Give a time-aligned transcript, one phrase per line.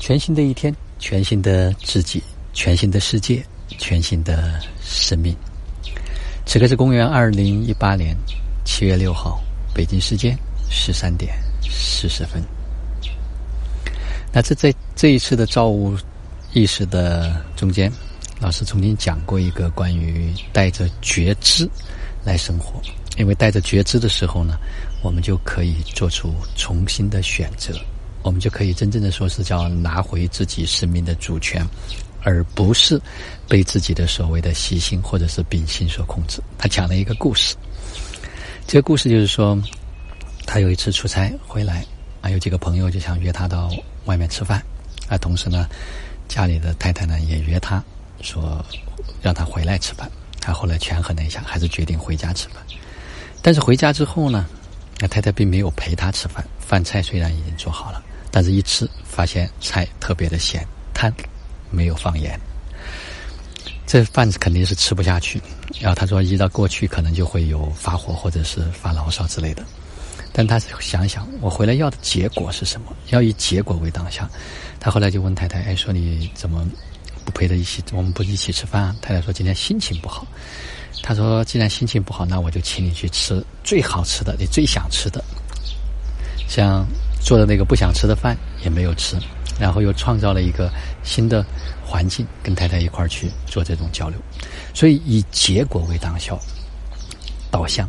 [0.00, 2.22] 全新的一天，全新的自己，
[2.54, 3.44] 全新的世界，
[3.78, 5.36] 全新的生命。
[6.46, 8.16] 此刻是公元二零一八年
[8.64, 9.38] 七月六号，
[9.74, 10.36] 北京时间
[10.70, 12.42] 十三点四十分。
[14.32, 15.94] 那这在这一次的造物
[16.54, 17.92] 意识的中间，
[18.40, 21.68] 老师曾经讲过一个关于带着觉知
[22.24, 22.80] 来生活，
[23.18, 24.56] 因为带着觉知的时候呢，
[25.02, 27.78] 我们就可以做出重新的选择。
[28.22, 31.66] 我们就可以真正的说是叫拿回自己生命的主权，
[32.22, 33.00] 而不是
[33.48, 36.42] 被自己的所谓的习性或者是秉性所控制。
[36.58, 37.56] 他讲了一个故事，
[38.66, 39.58] 这个故事就是说，
[40.46, 41.84] 他有一次出差回来，
[42.20, 43.70] 啊，有几个朋友就想约他到
[44.04, 44.62] 外面吃饭，
[45.08, 45.66] 啊，同时呢，
[46.28, 47.82] 家里的太太呢也约他
[48.20, 48.64] 说
[49.22, 50.10] 让他回来吃饭。
[50.40, 52.62] 他后来权衡了一下，还是决定回家吃饭。
[53.42, 54.46] 但是回家之后呢，
[54.98, 58.02] 那太太并没有陪他吃饭，饭菜虽然已经做好了。
[58.30, 61.12] 但是，一吃发现菜特别的咸，淡，
[61.70, 62.38] 没有放盐，
[63.86, 65.42] 这饭肯定是吃不下去。
[65.80, 69.64] 然后他说，一到过去可能就会有发火或者是发牢骚之类的。
[70.32, 72.94] 但他想想，我回来要的结果是什么？
[73.08, 74.30] 要以结果为当下。
[74.78, 76.64] 他后来就问太太：“哎，说你怎么
[77.24, 77.82] 不陪着一起？
[77.92, 80.24] 我们不一起吃饭？”啊太太说：“今天心情不好。”
[81.02, 85.24] 他说：“既然心情不好，那我就请你去吃最好吃的，你最想吃的，
[86.46, 86.86] 像。”
[87.20, 89.16] 做的那个不想吃的饭也没有吃，
[89.58, 90.70] 然后又创造了一个
[91.04, 91.44] 新的
[91.84, 94.18] 环境，跟太太一块儿去做这种交流，
[94.74, 96.38] 所以以结果为当效
[97.50, 97.88] 导向，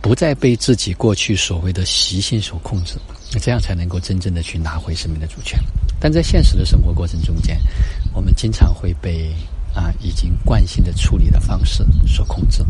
[0.00, 2.96] 不再被自己过去所谓的习性所控制，
[3.32, 5.58] 那这样才能够真正的去拿回生命的主权。
[6.00, 7.58] 但在现实的生活过程中间，
[8.12, 9.32] 我们经常会被。
[9.74, 12.62] 啊，已经惯性的处理的方式所控制，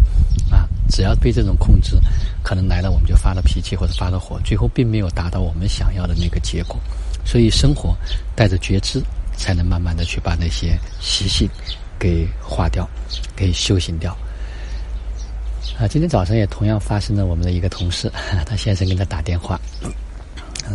[0.92, 1.96] 只要被这种控制，
[2.42, 6.78] 可能来了我们就发了脾气或者发了火，最后并没有达到我们想要的那个结果。
[7.24, 7.96] 所以生活
[8.36, 9.02] 带着觉知，
[9.34, 11.48] 才能慢慢的去把那些习性
[11.98, 12.86] 给化掉，
[13.34, 14.14] 给修行掉。
[15.78, 18.12] 啊，今天早上也同样发生了我们的一个同事，
[18.44, 19.58] 他先生给他打电话，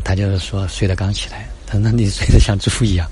[0.04, 3.08] 他就是说睡得刚起来，他说那你睡得像猪一样。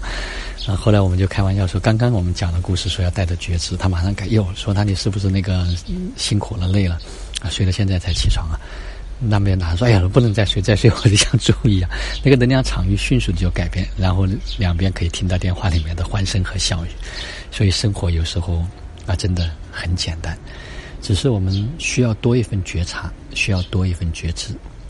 [0.65, 5.67] 然后后来我们就开玩笑说，刚刚我们讲的故事说要带着觉知，他马上改，又说他你是不是那个
[6.17, 6.99] 辛苦了累了
[7.41, 7.49] 啊？
[7.49, 8.57] 睡到现在才起床啊？
[9.19, 11.89] 那边男说，哎呀，不能再睡，再睡我就像猪一样。
[12.23, 14.27] 那个能量场域迅速就改变，然后
[14.57, 16.89] 两边可以听到电话里面的欢声和笑语。
[17.51, 18.65] 所以生活有时候
[19.05, 20.35] 啊，真的很简单，
[20.99, 24.47] 只是我们需要多一份觉察，需要多一份觉知，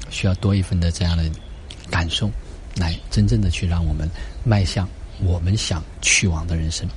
[0.09, 1.23] 需要多一份的这样的
[1.91, 2.31] 感受，
[2.77, 4.09] 来真正的去让我们
[4.45, 4.87] 迈向。
[5.23, 6.87] 我们想去往的人生，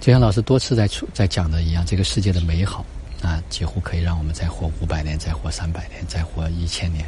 [0.00, 2.84] 就像老师多次在出在讲的一样，这个世界的美好
[3.22, 7.04] 啊，几乎可以让我们再活五百年，再活三百年，再活一千年。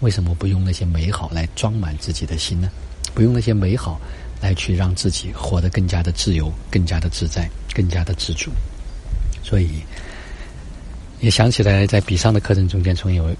[0.00, 2.70] 为什么不用那些美好来装满自己的心呢？
[3.14, 4.00] 不用那些美好
[4.40, 8.50] 来去让自己活得更加的自由、更加的自在、更加的自主？
[9.42, 9.82] 所以，
[11.20, 13.34] 也想起来在比上的课程中间，从有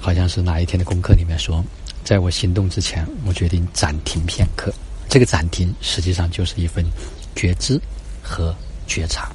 [0.00, 1.64] 好像是哪一天的功课里面说，
[2.02, 4.72] 在我行动之前，我决定暂停片刻。
[5.10, 6.86] 这个暂停实际上就是一份
[7.34, 7.78] 觉知
[8.22, 8.54] 和
[8.86, 9.32] 觉察。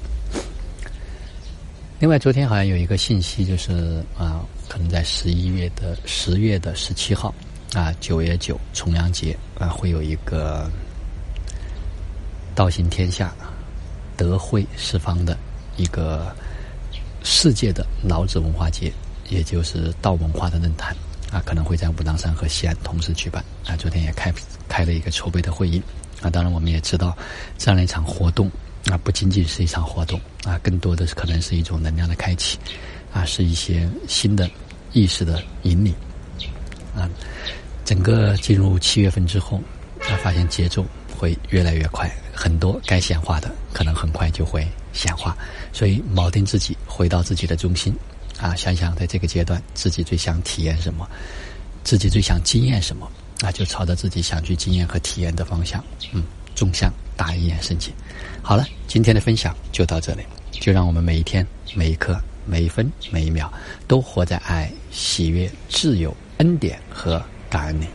[2.00, 7.34] 另外，昨天好像有一个信息，就是啊，可能在十一月的十月的十七号
[7.74, 10.72] 啊，九月九重阳节啊，会有一个
[12.56, 13.36] 道行天下、
[14.16, 15.38] 德惠四方的
[15.76, 16.34] 一个
[17.22, 18.94] 世界的老子文化节，
[19.28, 20.96] 也就是道文化的论坛。
[21.32, 23.44] 啊，可能会在武当山和西安同时举办。
[23.66, 24.32] 啊，昨天也开
[24.68, 25.82] 开了一个筹备的会议。
[26.22, 27.16] 啊，当然我们也知道，
[27.58, 28.50] 这样的一场活动，
[28.86, 32.58] 啊，不仅仅是一场活动，啊，更多的是可能是一种能量的开启，
[33.14, 34.50] 啊，是一些新的
[34.94, 35.94] 意识的引领。
[36.96, 37.10] 啊，
[37.84, 39.58] 整个进入七月份之后，
[40.10, 40.86] 啊，发现节奏
[41.18, 45.38] 会越来越快，很多该显化的可能很快就会显化。
[45.74, 47.94] 所以铆定自己，回到自己的中心。
[48.40, 51.08] 啊，想想在这个阶段自己最想体验什么，
[51.84, 53.10] 自己最想经验什么，
[53.42, 56.24] 那就朝着自己想去经验和体验的方向，嗯，
[56.56, 57.94] 纵向打一眼升级。
[58.42, 63.52] 好了，今天的分享就到这里，就让我们每一天、每一刻、每一分、每一秒，
[63.88, 67.86] 都活在爱、喜悦、自由、恩典和感恩里。